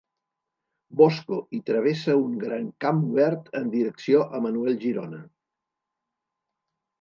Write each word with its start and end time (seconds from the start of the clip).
Bosco 1.01 1.35
i 1.57 1.59
travessa 1.67 2.15
un 2.21 2.31
gran 2.43 2.65
camp 2.85 3.03
obert 3.09 3.51
en 3.61 3.69
direcció 3.75 4.25
a 4.39 4.43
Manuel 4.47 4.81
Girona. 4.87 5.21